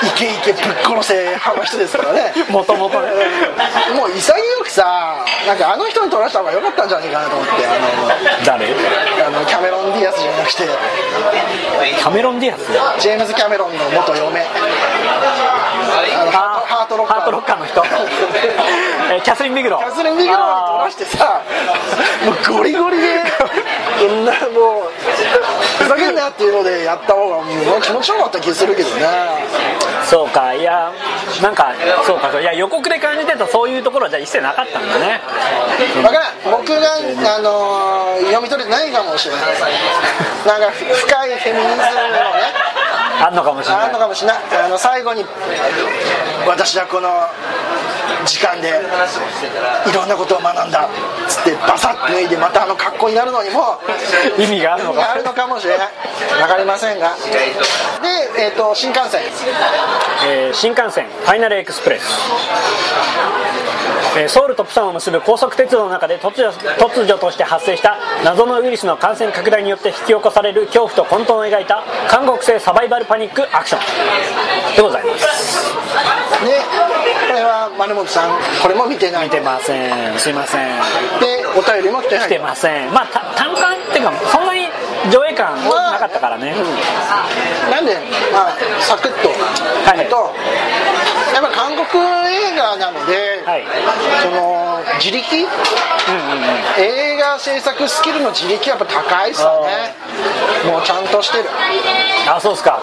[0.03, 2.33] イケイケぶっ殺せ派の人ですからね。
[2.51, 3.09] もともとね
[3.97, 7.53] もう潔くさなんかあの人に取らせた方が良かったんじゃないかなと思って
[8.45, 8.67] 誰
[9.27, 10.69] あのあのキャメロン・ディアスじゃなくて。
[11.99, 12.67] キャメロン・ディアス？
[13.01, 14.41] ジェームズ・キャメロンの元嫁。
[14.41, 16.31] あの
[16.71, 17.17] ハートロッカー。
[17.19, 17.83] ハートロッカーの人。
[19.13, 19.79] えーキャスリン・ビグロ。
[19.79, 20.61] キャスリン・ビグロー。
[20.61, 21.41] に取らしてさ
[22.25, 23.23] もうゴリゴリで。
[23.99, 27.43] こんなもうふざけんなよっていうのでやった方がも
[27.77, 29.07] う気持ちよかった気するけどね
[30.05, 30.91] そうかいや
[31.43, 31.73] なんか
[32.07, 35.21] そうかそういや予告で感じてたそういうところはじゃあ一切なかったんだね。
[35.95, 36.89] 分からん僕が、
[37.37, 39.45] あのー読み取れてないかもしれない。
[40.47, 41.91] なんかふ深いフェミニズムのね
[43.21, 43.85] あんのかもしれない。
[43.85, 44.39] あるのかもしれない。
[44.65, 45.25] あの最後に
[46.47, 47.09] 私はこの
[48.27, 50.89] 時間でいろんなことを学んだ
[51.29, 53.79] つってバサッと脱いでまたあの格好になるのにも
[54.39, 55.13] 意味があるのか。
[55.13, 55.89] あるのかもしれない。
[56.39, 57.15] 分かりませんが。
[58.37, 59.23] で、えー、と新幹線。
[60.27, 62.03] えー新幹線ファイナルエクスプレス、
[64.19, 73.81] えーソウルとプサンを結ぶ高速鉄道の中で突如突如として発生した謎のウイルスの感染拡大によって引き起こされる恐怖と混沌を描いた韓国製サバイバルパニックアクション。
[74.77, 75.67] でございます。
[76.47, 76.63] で
[77.27, 79.25] これは丸本さんこれも見てない。
[79.25, 80.17] 見てません。
[80.17, 80.79] すいません。
[81.19, 82.27] でお便りも来てない。
[82.27, 82.95] 来てません。
[82.95, 84.71] まあた単館っていうかそんなに
[85.11, 86.55] 上映感なかったからね、
[87.71, 87.99] なんで、
[88.33, 90.07] まあ、サクッとはい。
[90.09, 90.31] と、
[91.35, 91.83] やっぱ韓国
[92.31, 93.65] 映画なので、はい。
[94.23, 96.85] その自力、うんうんうん。
[96.85, 99.95] 映画制作スキルの自力はやっぱ高いっすよね
[100.71, 101.49] もうちゃんとしてる。
[102.29, 102.81] あそうっすか、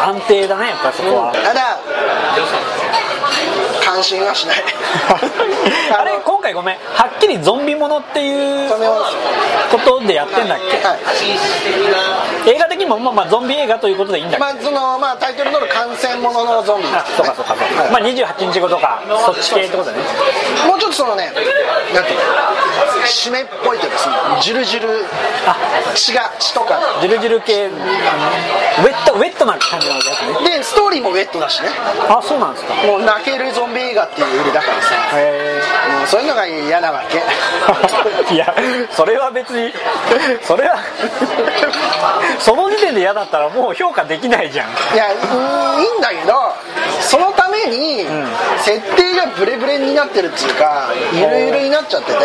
[0.00, 1.78] 安定だねやっぱそこは、ただ
[3.96, 4.56] 関心はしない。
[5.98, 6.76] あれ今回ごめん。
[6.76, 8.70] はっきりゾンビものっていう
[9.70, 10.76] ことでやってんだっけ？
[10.86, 10.98] はい。
[12.50, 16.88] 映画的にもまあまあゾンビ映画ということでいいんだっけ、まあそのまあ、タイトルの通る感染もののゾンビ。
[16.88, 17.90] ですあそうかそうかそうか、はい。
[17.92, 20.02] まあ28日後とかそっち系ってことだね。
[20.66, 21.32] もうちょっとそのね
[21.94, 22.65] なんていうの？
[23.06, 25.04] 締めっぽいというかそのジュルジュル
[25.46, 25.56] あ
[25.94, 26.78] 血が血とか。
[27.00, 27.66] ジュルジュル系。
[27.66, 27.76] あの
[28.84, 30.06] ウェットウェットな感じのやつ
[30.42, 30.56] ね。
[30.58, 31.68] でストーリーもウェットだしね。
[32.08, 32.74] あそうなんですか。
[32.86, 34.94] もう泣けるゾンビ映画っていう売りだからさ。
[35.14, 35.60] へ
[35.98, 37.18] もうそういうのが嫌なわけ。
[38.30, 38.54] え いや
[38.90, 39.72] それは別に
[40.42, 40.78] それは
[42.38, 44.68] その時点で嫌だったらもう評価できないじゃん。
[44.94, 46.54] いやうーんいいんだけど
[47.00, 48.06] そのために
[48.62, 52.18] 設定がブレブレになってるっていうかゆるゆるになっちゃってて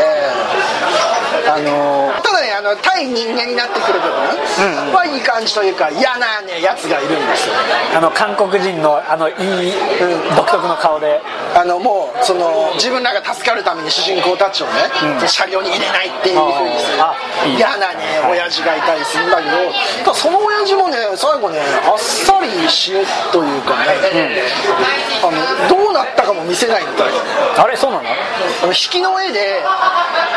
[1.48, 7.56] あのただあの対人間になってくる部分はいい感じというか嫌なねやつがいるんですよ。
[7.98, 9.74] あの韓国人のあのいい
[10.36, 11.20] 独特の顔で。
[11.52, 14.72] あのもうその自分らが助かるために主人公たちをね、
[15.28, 16.98] 車両に入れないっていうふうにする。
[17.58, 19.50] 嫌なね親父がいたりするんだけ
[20.06, 24.00] どその親父もね最後ねあっさり死ぬというかね、
[25.20, 27.12] あのどうなったかも見せないみたい
[27.58, 27.64] な。
[27.64, 28.08] あれそうなの？
[28.08, 29.60] あの引きの絵で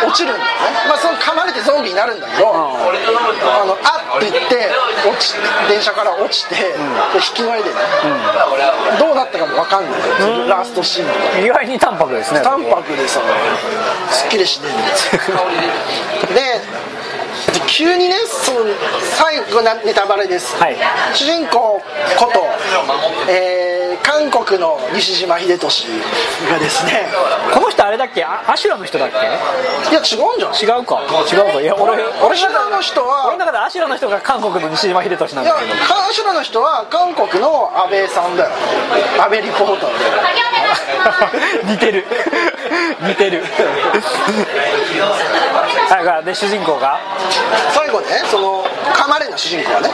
[0.04, 0.50] 落ちるんだよね、
[0.88, 4.70] まあ、その噛まれてゾンビになるんだけど、あのあって言って
[5.06, 5.34] 落ち
[5.68, 6.74] 電車から落ちて、で
[7.16, 7.76] 引きの絵でね、
[8.98, 11.08] どうなったかも分かんない、ラストシーン。
[11.08, 12.40] とか意外に淡白ですね。
[12.42, 13.20] 淡白でさ
[14.10, 15.22] すっきりしねえんですよ
[16.34, 16.60] で
[17.66, 18.58] 急にねその
[19.16, 20.76] 最後なネタバレです、はい。
[21.12, 21.82] 主人公
[22.18, 22.46] こと、
[23.30, 25.86] えーー韓国の西島秀俊
[26.50, 27.06] がですね
[27.52, 28.24] この人あれだっけ？
[28.24, 29.16] あアシュラの人だっけ？
[29.16, 30.80] いや違うんじゃない？
[30.80, 31.00] 違うか。
[31.30, 31.60] 違うか。
[31.60, 35.74] いや俺俺アシュラの人は俺の中でアシュラの人が韓国の西島秀俊なんだけど。
[35.84, 38.50] カンシュラの人は韓国の安倍さんだよ。
[39.20, 39.90] 安倍リポーター
[41.70, 42.04] 似てる。
[43.00, 43.44] 似てる。
[45.88, 46.98] はいがで主人公が？
[47.72, 49.90] 最後ねその噛まれの主人公はね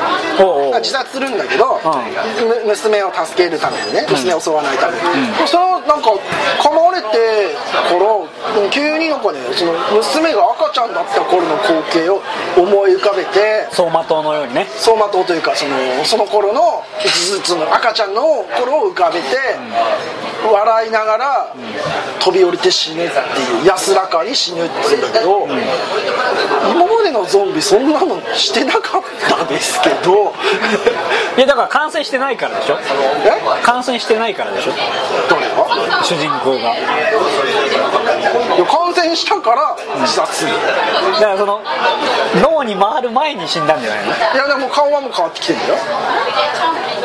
[0.81, 5.03] 自殺するんだけど、うむ娘を助けるためにね娘を襲わないために、
[5.47, 6.11] そのなんか
[6.59, 12.23] 噛まれてから急になんかねその娘が赤ちゃんだった頃の光景を
[12.57, 14.65] 思い浮かべて走馬灯のようにね。
[14.77, 16.85] 走馬灯というかそのその頃の
[17.45, 18.23] その赤ちゃんの
[18.59, 19.27] 頃を浮かべて、
[20.53, 21.55] 笑いながら
[22.21, 25.47] 飛び降りて死ぬっていう安らかに死ぬっていうんだけど、
[26.71, 30.33] 今までのゾンビそんなのしてなかったですけど。
[31.37, 32.77] いやだから感染してないからでしょ？
[32.77, 32.83] え？
[33.81, 34.73] 感染してないからでしょ？
[35.31, 36.05] 誰が？
[36.05, 36.77] 主人公が。
[36.77, 36.83] い
[38.61, 40.53] や感染したから自殺する。
[40.53, 41.63] だからその
[42.43, 44.13] 脳に回る前に死んだんじゃないの？
[44.13, 45.77] いやでも顔はもう変わってきてるんだよ。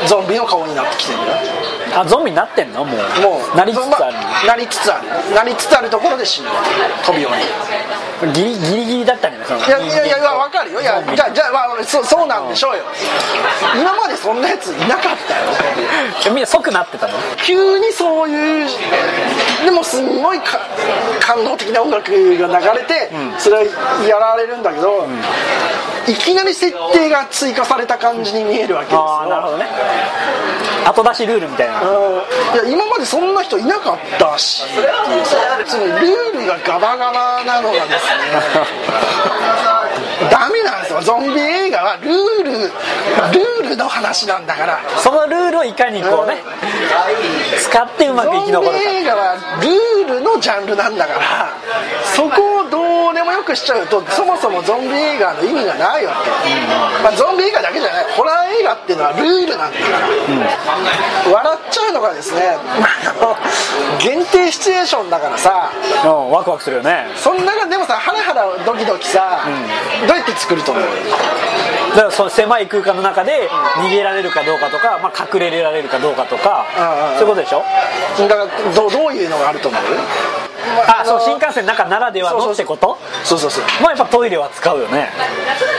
[0.06, 1.38] ゾンビの顔になってきてるんだよ。
[1.96, 2.84] あゾンビになってんの？
[2.84, 2.98] もう。
[3.24, 3.56] もう。
[3.56, 5.36] なりつつあるまなりつつある。
[5.36, 6.50] なりつつあるところで死ぬ。
[7.06, 7.36] 飛び降り
[8.34, 10.82] ギリギリギリだったんじゃないいやいやいや分かるよ。
[10.82, 12.84] いやじゃあじゃあ、まあ、そそうなんでしょうよ。
[13.80, 17.14] 今までそんなやついなかったよ みんな即なってたの？
[17.38, 18.70] 急にそういう
[19.66, 20.60] でもすんごいか
[21.20, 23.64] 感動的な音楽が流れて、それは
[24.08, 25.08] やられるんだけど、
[26.08, 29.06] いきなり設定が追加された感じに見えるわけですよ。
[29.08, 29.66] ああなるほどね。
[30.86, 31.82] 後出しルールみたいな。
[31.82, 31.88] うん。
[32.16, 34.64] いや今までそんな人いなかったし。
[34.66, 38.22] っていうさそのルールがガバガバなのがですね。
[40.30, 41.02] ダメなんですよ。
[41.02, 44.80] ゾンビ映画はルールルールの話なんだから。
[44.98, 46.44] そのルールをいかにこうね
[47.60, 51.50] 使ってうまく生きゾンビ残るか映画はルールのジャンルなんだから。
[52.16, 56.30] そこをどうでもよくしちゃうとそもそもゾンビ映画の意味がないわけ、
[57.04, 58.06] まあ、ゾンビ映画だけじゃない。
[58.16, 62.58] ホラー映画っていうのはルールなんだから、笑っちゃうのがですね
[64.00, 65.72] 限定シチュエーションだからさ。
[66.04, 67.08] うんワクワクするよね。
[67.16, 69.46] そん中でもさハラハラドキドキさ、
[70.08, 70.84] どうやって作ると思う？
[71.92, 77.64] だからその狭い空間の中で逃げられるかどうかとか、まあ、隠れられるかどうかとかうんうんそういうことでしょ？
[78.28, 79.82] だからどうどういうのがあると思う？
[80.88, 82.98] あそう新幹線の中ならではのってこと？
[83.24, 83.64] そうそうそう。
[83.82, 85.10] まあやっぱトイレは使うよね。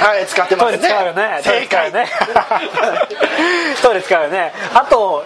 [0.00, 1.40] はい使ってまトイすねレ使うよね。
[1.42, 1.92] 正解。
[1.92, 2.06] ね。
[3.82, 4.52] トイレ使うよね。
[4.74, 5.24] あと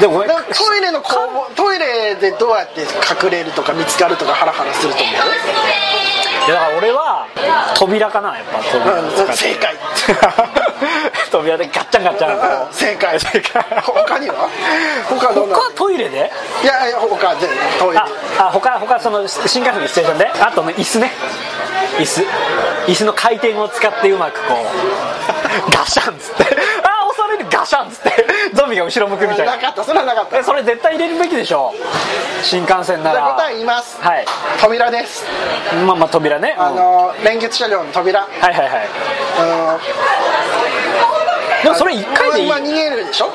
[0.00, 5.14] でもトイレのこうトイレでどうやって隠れるとか見つかるとかハラハラすると思う？
[5.14, 7.26] いやだから俺は
[7.76, 9.76] 扉かなやっぱ扉うん正解
[11.30, 13.62] 扉でガッチャンガッチャン正解正解。
[13.82, 14.48] 他には？
[15.08, 15.56] 他どんな？
[15.56, 16.30] 他はトイレで？
[16.62, 17.98] いやいや他でトイレ。
[17.98, 18.06] あ
[18.38, 20.26] あ他他その新幹線のステーションで？
[20.26, 21.10] あとね椅子ね。
[21.98, 22.22] 椅子。
[22.86, 25.70] 椅子の回転を使ってうまくこう。
[25.70, 26.44] ガシャンっつって。
[26.82, 26.91] あ
[27.62, 30.38] 押されるガシャンっつってゾンビが後ろ向くみたいななかったそれはなかった。
[30.38, 31.72] えそれ絶対入れるべきでしょ。
[32.42, 33.34] 新幹線なら。
[33.36, 34.00] 答え言います。
[34.00, 34.26] はい。
[34.60, 35.24] 扉です。
[35.86, 36.64] まあまあ扉ね、うん。
[36.64, 38.20] あの連結車両の扉。
[38.20, 38.88] はいはいはい。
[39.38, 39.80] あの
[41.62, 42.48] でもそれ1回でいい。
[42.48, 43.30] まあ逃げるでしょ、ん。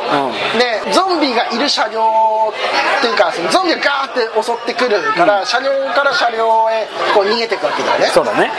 [0.60, 8.08] でゾンビがいる車両っていうかそのゾンビがガーって襲ってくるから、車両から車両へこう逃げていくわけだよね。
[8.08, 8.52] そうだね。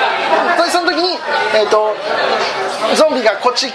[0.56, 1.18] でその時に、
[1.54, 1.94] えー、と
[2.96, 3.72] ゾンビがこっち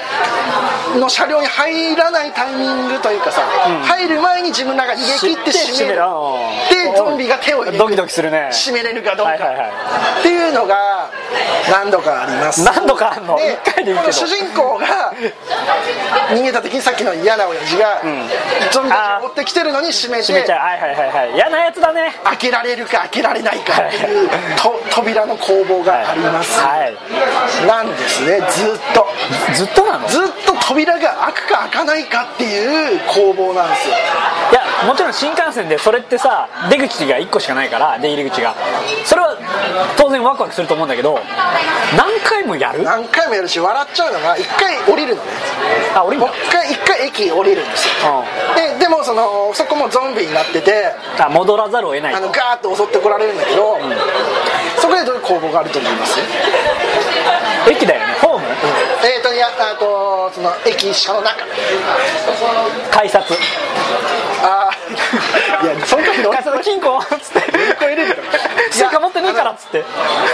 [0.99, 3.41] の車両に入らないタイミングというかさ、
[3.85, 5.03] 入る前に自分らが逃げ
[5.35, 6.01] 切って閉める。
[6.69, 8.49] でゾンビが手を入れてドキドキするね。
[8.51, 10.19] 閉めれるかどうか、はいはいはい。
[10.19, 11.09] っていうのが
[11.71, 12.63] 何度かあります。
[12.63, 13.35] 何度かあんの？
[13.37, 14.11] で1回でいいけど。
[14.11, 15.13] 主人公が
[16.29, 18.01] 逃げた時にさっきの嫌な親父が、
[18.71, 20.59] ゾンビたちを追ってきてるのに閉め閉めてちゃう。
[20.59, 21.35] はいはいはいはい。
[21.35, 22.13] 嫌なやつだね。
[22.23, 26.93] 開けられるか開けられないかっていうと扉の攻防があります、はい
[27.67, 29.07] なんですねずっと。
[29.55, 30.07] ずっとなの？
[30.07, 33.95] ずっと扉が開くか開かないかっていう攻防なんですよ。
[34.51, 38.55] いやもちろん新幹線でそれってさ出口が1個しかないから出入り口が。
[39.05, 39.37] それは
[39.97, 41.19] 当然ワクワクすると思うんだけど
[41.97, 42.83] 何回もやる？
[42.83, 45.29] 何回もやるし笑っちゃうのが一回降りるのね。
[45.95, 48.23] あ俺今もう一回一回駅降りるんですよ。
[48.55, 53.77] ででもそのそこもゾンビになっててあ戻らざるを得ないあのガーッと襲ってこられるんだけど、
[54.79, 56.19] そこでどういう攻防があると思います？
[57.69, 58.13] 駅だよね。
[58.21, 58.45] ホーム？
[59.03, 61.45] えーといやあとその駅車の中。
[62.91, 63.33] 改札。
[64.43, 68.22] ああいやその時の改札金庫っつって 乗り越えれるス
[69.33, 69.83] からっつって。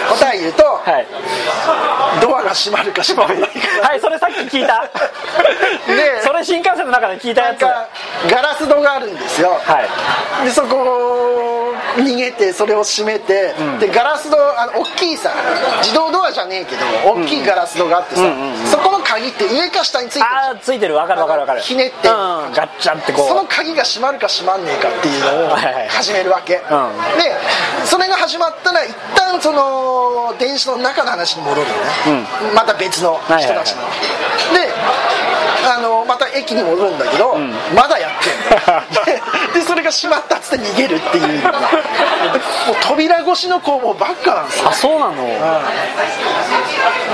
[0.09, 1.07] 答え言うとはい。
[2.21, 3.87] ドアがが閉まるか閉まらないか。
[3.87, 4.89] はいそれさっき聞いた。
[5.87, 7.61] でそれ新幹線の中で聞いたやつ。
[7.61, 9.51] ガラス戸があるんですよ。
[9.61, 10.45] はい。
[10.45, 15.31] でそこを逃げてそれを閉めて、でガラス戸あの大きいさ
[15.81, 18.21] 自動ドアじゃねえけど大きいガラス戸があってさ、
[18.65, 20.95] そこの鍵って上か下についてるああついてる。
[20.95, 21.61] わかるわかるわかる。
[21.61, 22.51] ひねってうん。
[22.53, 23.27] ガッチャンってこう。
[23.27, 25.89] その鍵が閉まるか閉まんねえかっていうのをはいはいはい。
[25.89, 26.61] 始めるわけ、で
[27.85, 32.25] それが始まったら一旦その電子の中の話に戻るよね、
[32.55, 34.67] また別の人たちの、はいはい。
[34.67, 34.73] で
[35.65, 37.35] あのまた駅に戻るんだけど、
[37.75, 39.05] まだやってんの。
[39.53, 41.43] ででそれが閉まったっつって逃げるっていう。
[41.43, 44.69] もう扉越しの攻防ばっかなんですよ。
[44.69, 45.27] あそうなの？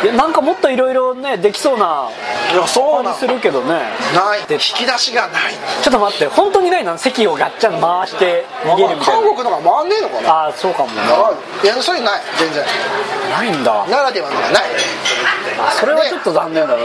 [0.03, 2.09] いやなんかもっといろいろねできそうな
[2.53, 3.73] 感じするけどね。
[4.13, 4.39] ない。
[4.49, 5.53] 引き出しがない。
[5.81, 10.21] ちょっと待って本当にないな席をガッチャン回して逃げるみたい韓国のが回んねえのかな。
[10.21, 11.31] なあそうかもなあ
[11.63, 12.63] いやそういうのない全然。
[13.37, 13.85] ないんだ。
[13.89, 14.63] ならではのがない。
[15.79, 16.83] それはちょっと残念だな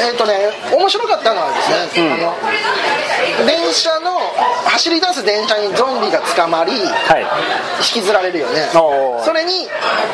[0.00, 4.18] えっ、とね面白かったのはですね、あの電車の
[4.66, 7.22] 走り出す電車にゾンビが捕まり、はい。
[7.78, 8.68] 引きずられるよね。
[8.72, 9.68] それに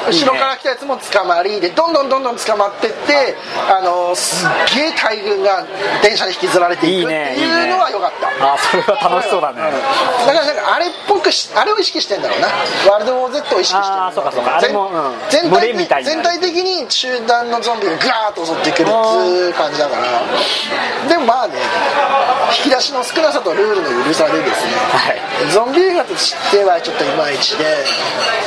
[0.08, 3.36] 後ろから来たやつも捕まりでどんどんどんどん捕まってって
[3.68, 5.64] あのすっげえ大群が
[6.02, 8.54] 電車に引きずられていくっていうねのは良かった。
[8.54, 9.60] あそれは楽しそうだね。
[10.26, 12.48] だからなんかあれっぽくしあれを意識してんだろうな。
[12.90, 14.58] ワールドウォー Z を意識してるあーそうかそうか。
[14.58, 15.14] あれもうん。
[15.30, 20.22] 全体全体的に集団のゾンビがガーッと襲ってくるっていう感じだから。
[21.08, 21.54] でもまあね
[22.64, 25.20] 引き出しの少なさとルールの緩さでですね、はい。
[25.52, 27.84] ゾンビ映画としてはちょっといまいちで。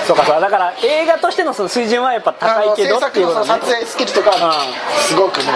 [0.07, 0.39] そうかそうか。
[0.41, 4.31] だから映画としてのその水準はやっぱ高いけど制作のその撮影スキルとか
[5.01, 5.55] すごくもう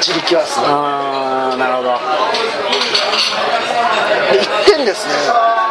[0.00, 0.68] 自力はすごい。
[0.68, 1.98] ああなるほど。
[4.32, 5.14] で一点ですね。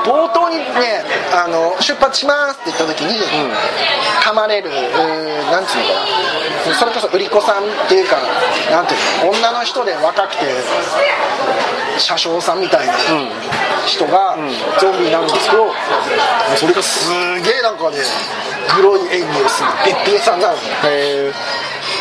[0.06, 3.20] 冒頭にねあの出発しますって言った時に、
[4.24, 5.93] 噛まれるなんつうのか
[6.70, 6.76] な。
[6.76, 8.18] それこそ売り子さんっていうか
[8.72, 10.45] なんていうの女の人で若くて
[11.97, 12.93] 車掌さんみたいな
[13.86, 14.38] 人が
[14.80, 15.74] ゾンビになるんですけど、
[16.56, 17.97] それがすげえなんかね
[18.78, 20.54] グロい演技をするべっぴんさんなの。
[20.54, 20.60] ね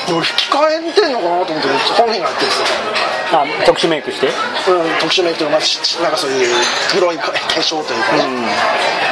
[0.08, 2.66] へえ俺吹き替えてんのかなと思って本人がやってるんですよ。
[3.32, 4.26] あ特殊メイクして？
[4.26, 4.32] うん、
[5.00, 5.60] 特殊メイクとか、まあ、
[6.02, 6.54] なんかそういう
[6.92, 8.16] 黒い化粧というか。
[8.16, 8.26] ね、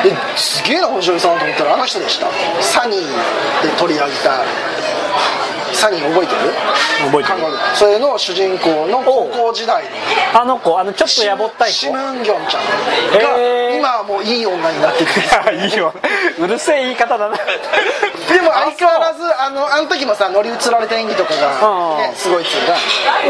[0.04, 2.26] ですげえなこの女優さんと思ったらあの人でした。
[2.60, 4.44] サニーで取り上げた
[5.80, 6.52] サニー覚えてる？
[7.10, 7.38] 覚えてる。
[7.74, 9.90] それの主人公の高校時代の。
[10.42, 11.74] あの子あのちょっとやぼったい子。
[11.74, 12.62] シムンギョンちゃん
[13.22, 15.94] が今はもういい女になってる いいよ。
[16.38, 17.36] うるせえ言い方だな。
[18.30, 22.14] でも相変わらずあのあの時もさ乗り移られた演技とかが、ねうん。
[22.14, 22.74] すごいっつうか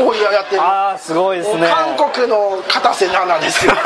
[0.05, 0.62] おいややってる。
[0.62, 1.68] ああすごいですね。
[1.68, 3.72] 韓国の片瀬奈々ですよ。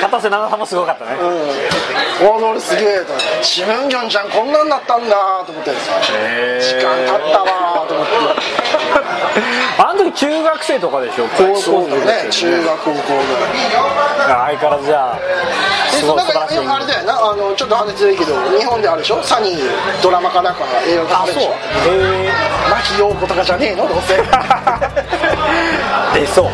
[0.00, 1.16] 片瀬奈々さんもすごかったね。
[1.20, 5.72] うん、お俺すげえとシムンギョンちゃんこんなんなったんだと思って。
[6.60, 8.71] 時間経ったわと思って。
[9.78, 11.26] あの時中学生とかでしょ？
[11.36, 15.18] 高校そうだ生ね中学高校ぐらい相変わらずじゃあ
[15.92, 16.66] すごい素晴らしい。
[16.66, 19.22] かあれだよなあのちょっと話ずれるけど日本であるでしょ？
[19.22, 19.58] サニー
[20.02, 21.92] ドラマかなんか映画化あそうされるでしょ？
[21.92, 22.30] へえ
[22.70, 23.88] 牧陽子とかじゃねえの？
[23.88, 24.16] どうせ。
[26.14, 26.44] 出そう。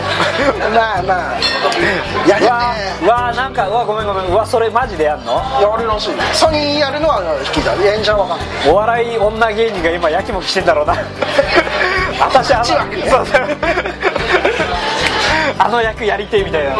[0.72, 1.38] まあまあ。
[2.26, 2.94] いやうわでもね。
[3.02, 4.26] うわなんかうわごめんごめん。
[4.26, 5.34] うわそれマジでやんの？
[5.60, 6.10] やるらしい。
[6.32, 7.74] サニーやるのは引きだ。
[7.74, 8.38] 演者は。
[8.68, 10.94] お笑い女芸人が今やきもきしてんだろうな
[12.20, 12.78] 私あのそう
[13.26, 13.46] そう。
[15.58, 16.70] あの役やりてえみたいな。
[16.70, 16.76] ね。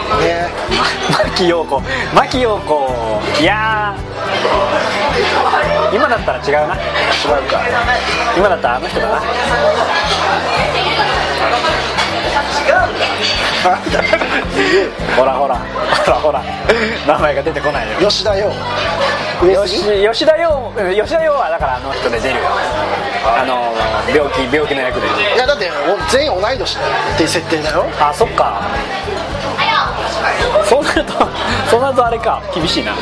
[1.24, 1.82] 牧陽子。
[2.14, 3.20] 牧陽子。
[3.40, 5.96] いやー。
[5.96, 6.74] 今だったら違うな。
[6.74, 6.80] 違う
[7.50, 7.60] か。
[8.36, 9.20] 今だったらあの人だな。
[15.16, 15.56] ほらほら。
[15.56, 16.42] ほらほら。
[17.06, 17.98] 名前が出てこないよ。
[18.08, 18.54] 吉田洋上
[19.38, 22.46] 吉田洋うん吉田洋はだからあの人で出るよ。
[23.24, 23.72] あの
[24.12, 25.06] 病気病気の役で。
[25.06, 26.80] いやだってお全員同い年っ
[27.16, 27.86] ていう設定だよ。
[28.00, 28.62] あそっか。
[30.64, 31.12] そうなると
[31.70, 32.42] そうなるとあれか。
[32.54, 32.92] 厳しいな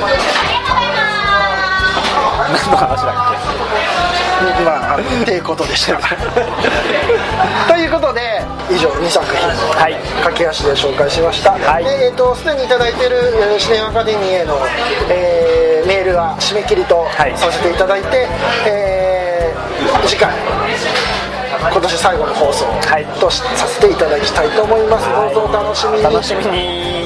[2.49, 3.15] 何の話だっ
[4.65, 5.97] まあっていうことでした
[7.69, 9.49] ということで以上2作品
[9.81, 9.95] はい。
[10.25, 11.85] 駆け足で紹介しました、はい。
[11.85, 13.17] でえー、とすでに頂いただいている
[13.53, 14.59] えーシネマアカデミーへの、
[15.09, 17.33] えーメールは締め切りとはい。
[17.37, 18.29] させていただいて、
[18.67, 20.31] えー次回
[21.73, 23.05] 今年最後の放送はい。
[23.21, 25.35] としさせていただきたいと思います、はい。
[25.35, 25.99] どうぞお楽しみに。
[25.99, 27.06] け楽しみに